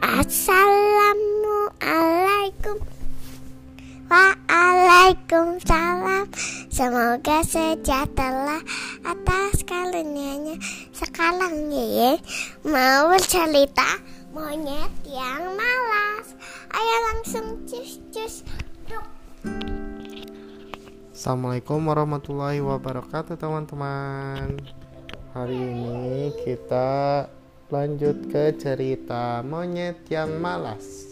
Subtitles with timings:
[0.00, 2.80] Assalamualaikum.
[4.08, 6.24] Waalaikumsalam.
[6.72, 8.64] Semoga sejahtera
[9.04, 10.56] atas kalunianya
[10.96, 12.16] Sekarang Yeye
[12.64, 14.00] mau bercerita
[14.32, 16.32] monyet yang malas.
[16.72, 18.40] Ayo langsung cus cus.
[18.88, 19.04] Duk.
[21.12, 24.64] Assalamualaikum warahmatullahi wabarakatuh teman-teman.
[25.36, 27.28] Hari ini kita
[27.70, 31.06] lanjut ke cerita monyet yang malas.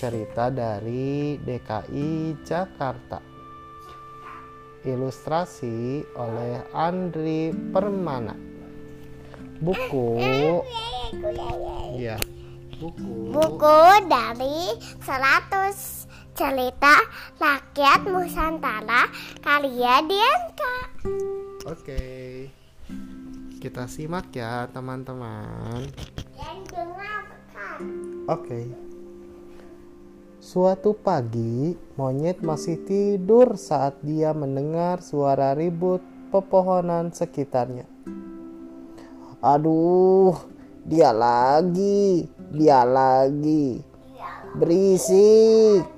[0.00, 3.20] Cerita dari DKI Jakarta.
[4.88, 8.32] Ilustrasi oleh Andri Permana.
[9.58, 10.16] Buku
[11.98, 12.16] Ya,
[12.78, 14.70] buku Buku dari
[15.02, 16.08] 100
[16.38, 16.94] cerita
[17.42, 19.10] rakyat Nusantara
[19.42, 20.76] karya Dianka.
[21.66, 22.57] Oke
[23.58, 25.82] Kita simak ya teman-teman
[28.30, 28.70] Oke.
[30.38, 35.98] Suatu pagi, monyet masih tidur saat dia mendengar suara ribut
[36.30, 37.88] pepohonan sekitarnya.
[39.42, 40.38] Aduh,
[40.86, 43.82] dia lagi, dia lagi.
[44.54, 45.97] Berisik.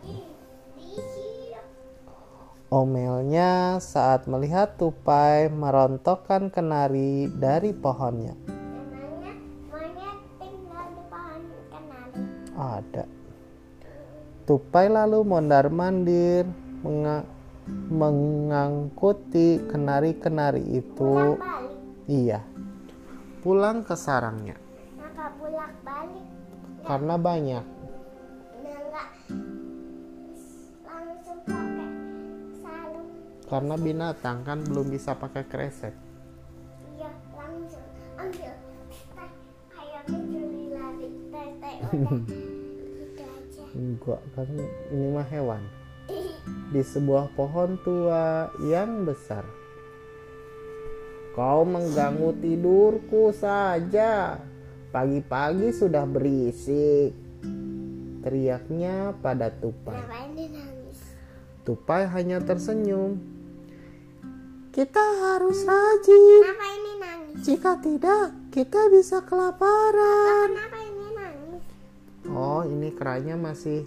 [2.70, 8.38] Omelnya saat melihat tupai merontokkan kenari dari pohonnya.
[8.46, 9.34] Namanya
[9.74, 12.22] monyet tinggal di pohon kenari
[12.54, 13.04] Ada.
[14.46, 16.46] Tupai lalu mondar-mandir
[16.86, 17.26] menga-
[17.90, 21.10] mengangkuti kenari-kenari itu.
[21.34, 22.40] Pulang balik Iya.
[23.42, 24.54] Pulang ke sarangnya
[24.94, 26.26] Maka pulang balik
[26.86, 27.79] karena banyak.
[33.50, 35.90] Karena binatang kan belum bisa pakai kresek.
[36.94, 37.82] Iya langsung
[38.14, 38.54] ambil
[39.18, 39.30] teh
[39.74, 44.46] ayamnya juli lari teh teh udah gitu aja Enggak, kan
[44.94, 45.62] ini mah hewan.
[46.70, 49.42] Di sebuah pohon tua yang besar.
[51.34, 54.38] Kau mengganggu tidurku saja.
[54.94, 57.18] Pagi-pagi sudah berisik.
[58.22, 59.98] Teriaknya pada tupai.
[61.66, 63.39] Tupai hanya tersenyum.
[64.70, 66.42] Kita harus rajin.
[66.46, 70.54] Kenapa ini nangis Jika tidak, kita bisa kelaparan.
[70.54, 71.62] Kenapa ini nangis
[72.30, 73.82] Oh, ini keranya masih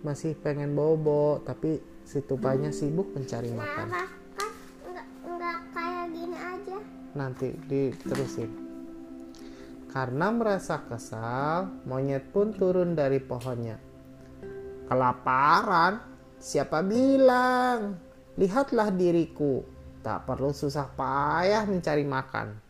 [0.00, 1.76] masih pengen bobo, tapi
[2.08, 3.88] si tupainya sibuk mencari makan.
[3.92, 4.00] Kenapa
[4.32, 4.48] kan
[4.88, 6.76] enggak enggak kayak gini aja
[7.12, 8.50] Nanti diterusin.
[9.92, 13.76] Karena merasa kesal, monyet pun turun dari pohonnya.
[14.88, 16.00] Kelaparan?
[16.40, 18.00] Siapa bilang?
[18.40, 19.73] Lihatlah diriku.
[20.04, 22.60] Tak perlu susah payah mencari makan.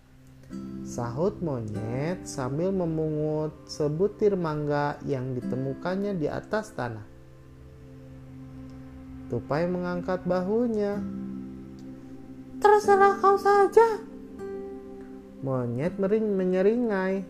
[0.87, 7.03] Sahut monyet sambil memungut sebutir mangga yang ditemukannya di atas tanah.
[9.27, 11.03] Tupai mengangkat bahunya.
[12.63, 13.99] Terserah kau saja.
[15.43, 17.27] Monyet mering menyeringai.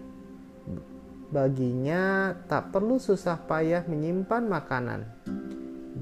[1.32, 5.23] Baginya tak perlu susah payah menyimpan makanan.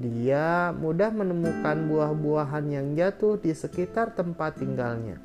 [0.03, 5.15] Dia mudah menemukan buah-buahan yang jatuh di sekitar tempat tinggalnya.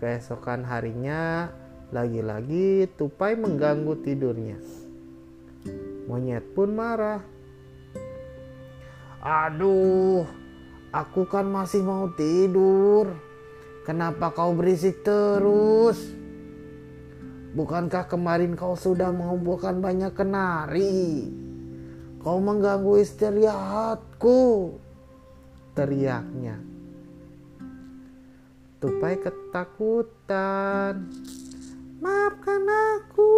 [0.00, 1.52] Keesokan harinya,
[1.92, 4.56] lagi-lagi tupai mengganggu tidurnya.
[6.08, 7.20] Monyet pun marah.
[9.20, 10.24] Aduh,
[10.88, 13.12] aku kan masih mau tidur.
[13.84, 16.00] Kenapa kau berisik terus?
[17.52, 21.43] Bukankah kemarin kau sudah mengumpulkan banyak kenari?
[22.24, 24.72] Kau mengganggu istirahatku.
[25.76, 26.56] Teriaknya.
[28.80, 31.04] Tupai ketakutan.
[32.00, 33.36] Maafkan aku.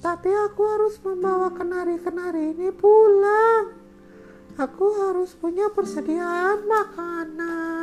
[0.00, 3.76] Tapi aku harus membawa kenari-kenari ini pulang.
[4.56, 7.73] Aku harus punya persediaan makanan.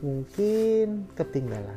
[0.00, 1.76] Mungkin ketinggalan.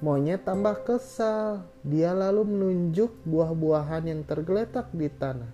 [0.00, 1.68] Monyet tambah kesal.
[1.84, 5.52] Dia lalu menunjuk buah-buahan yang tergeletak di tanah.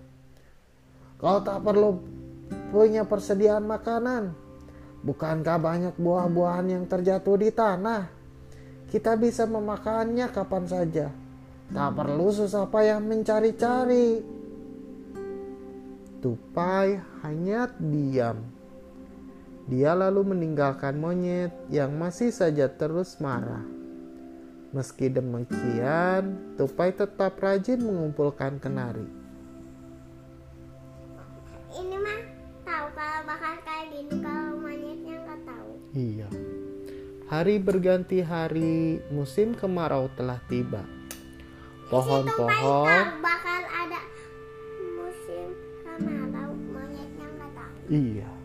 [1.19, 1.99] Kau tak perlu
[2.71, 4.31] punya persediaan makanan.
[5.03, 8.07] Bukankah banyak buah-buahan yang terjatuh di tanah?
[8.87, 11.11] Kita bisa memakannya kapan saja.
[11.67, 14.23] Tak perlu susah payah mencari-cari.
[16.23, 16.95] Tupai
[17.27, 18.56] hanya diam.
[19.67, 23.63] Dia lalu meninggalkan monyet yang masih saja terus marah.
[24.71, 29.07] Meski demikian, Tupai tetap rajin mengumpulkan kenari.
[31.75, 32.19] Ini mah
[32.63, 34.47] tahu kalau bakal kayak gini kalau
[37.27, 40.79] Hari berganti hari, musim kemarau telah tiba.
[41.91, 43.99] Pohon-pohon bakal ada
[44.95, 45.51] musim
[45.83, 47.75] kemarau monyetnya nggak tahu.
[47.91, 48.36] Iya.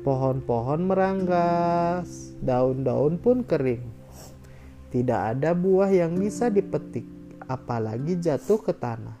[0.00, 3.84] Pohon-pohon meranggas, daun-daun pun kering.
[4.88, 7.04] Tidak ada buah yang bisa dipetik,
[7.46, 9.20] apalagi jatuh ke tanah.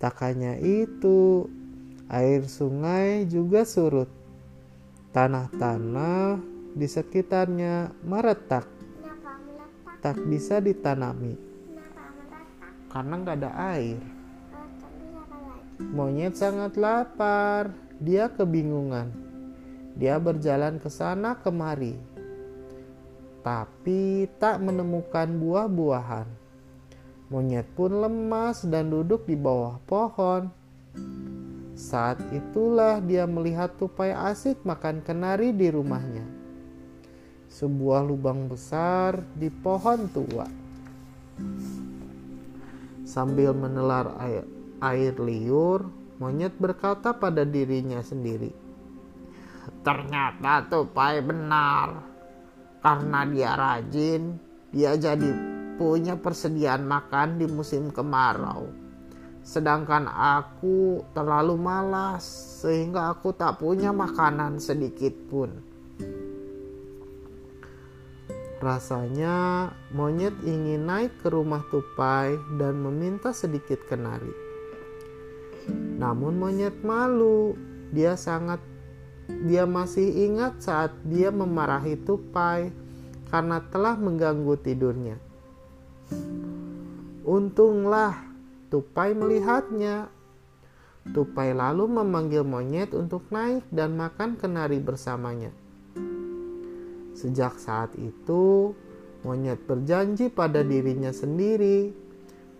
[0.00, 1.46] Tak hanya itu,
[2.08, 4.08] air sungai juga surut.
[5.12, 6.40] Tanah-tanah
[6.72, 8.66] di sekitarnya meretak,
[10.00, 11.52] tak bisa ditanami
[12.92, 14.00] karena nggak ada air.
[15.80, 17.72] Monyet sangat lapar.
[17.98, 19.31] Dia kebingungan.
[19.92, 21.96] Dia berjalan ke sana kemari,
[23.44, 26.28] tapi tak menemukan buah-buahan.
[27.28, 30.52] Monyet pun lemas dan duduk di bawah pohon.
[31.72, 36.24] Saat itulah dia melihat tupai asik makan kenari di rumahnya.
[37.48, 40.46] Sebuah lubang besar di pohon tua.
[43.08, 44.44] Sambil menelar air,
[44.80, 48.52] air liur, monyet berkata pada dirinya sendiri,
[49.82, 52.10] "Ternyata tupai benar.
[52.82, 54.38] Karena dia rajin,
[54.70, 55.30] dia jadi
[55.78, 58.70] punya persediaan makan di musim kemarau.
[59.42, 62.22] Sedangkan aku terlalu malas
[62.62, 65.72] sehingga aku tak punya makanan sedikit pun."
[68.62, 74.30] Rasanya monyet ingin naik ke rumah tupai dan meminta sedikit kenari.
[75.98, 77.58] Namun monyet malu.
[77.90, 78.62] Dia sangat
[79.42, 82.70] dia masih ingat saat dia memarahi tupai
[83.32, 85.16] karena telah mengganggu tidurnya.
[87.24, 88.18] Untunglah
[88.68, 90.12] tupai melihatnya.
[91.02, 95.50] Tupai lalu memanggil monyet untuk naik dan makan kenari bersamanya.
[97.18, 98.70] Sejak saat itu,
[99.26, 101.90] monyet berjanji pada dirinya sendiri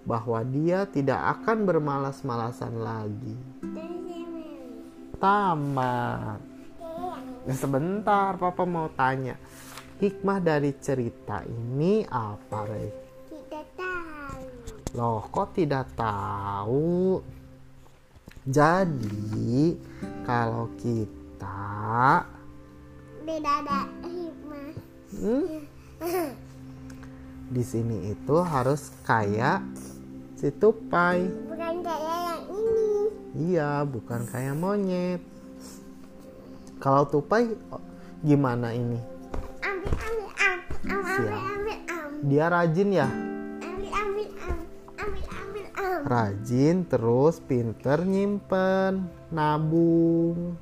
[0.03, 3.39] bahwa dia tidak akan bermalas-malasan lagi.
[5.23, 6.52] Tamat.
[7.43, 9.35] Ya, sebentar, Papa mau tanya.
[9.99, 12.87] Hikmah dari cerita ini apa, Rey?
[13.27, 14.43] Tidak tahu.
[14.95, 17.19] Loh, kok tidak tahu?
[18.47, 19.75] Jadi,
[20.23, 22.27] kalau kita
[23.23, 24.71] Tidak ada hikmah.
[25.15, 25.63] hmm,
[27.55, 29.63] di sini itu harus kayak
[30.39, 31.27] si tupai.
[31.47, 32.91] Bukan kayak yang ini.
[33.51, 35.32] Iya, bukan kayak monyet.
[36.83, 37.47] Kalau tupai
[38.21, 38.99] gimana ini?
[39.63, 40.59] Ambil, ambil, am.
[40.83, 42.11] Am, ambil, ambil, am.
[42.27, 43.07] Dia rajin ya?
[43.07, 44.59] Ambil, ambil, am.
[44.99, 46.01] Ambil, ambil, am.
[46.03, 50.59] Rajin terus pinter nyimpen, nabung.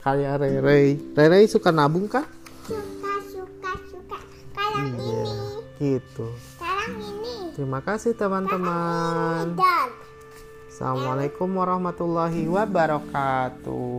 [0.00, 0.96] Kayak Rere.
[1.12, 2.24] Rere suka nabung kan?
[2.64, 4.18] Suka, suka, suka.
[4.56, 5.36] Kayak Iya, ini.
[5.76, 6.26] gitu.
[6.56, 7.52] Sekarang ini.
[7.52, 9.52] Terima kasih teman-teman.
[10.72, 13.97] Assalamualaikum warahmatullahi wabarakatuh.